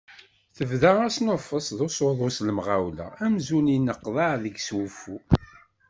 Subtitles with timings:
[0.57, 5.17] Tebda asnuffes d usuḍu s lemɣawla amzun yenneqḍaɛ deg-s wuffu.